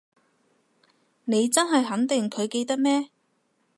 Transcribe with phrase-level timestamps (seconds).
[1.25, 3.09] 你真係肯定佢記得咩？